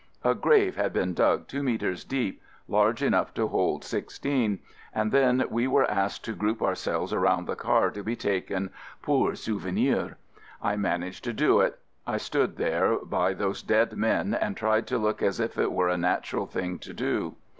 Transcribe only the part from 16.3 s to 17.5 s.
thing to do.